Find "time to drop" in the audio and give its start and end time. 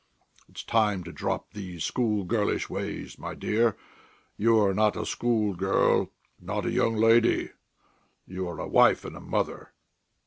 0.63-1.53